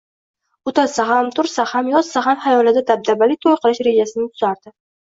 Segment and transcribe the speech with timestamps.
[0.71, 4.79] O`tirsa ham, tursa ham, yotsa ham xayolida dabdabali to`y qilish rejasini tuzardi